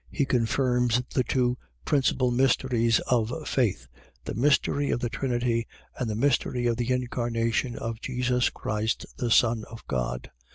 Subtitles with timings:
[0.09, 3.87] He confirms the two principal mysteries of faith:
[4.25, 9.29] The mystery of the Trinity and the mystery of the incarnation of Jesus Christ the
[9.29, 10.31] Son of God.